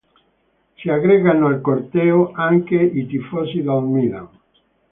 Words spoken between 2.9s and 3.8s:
tifosi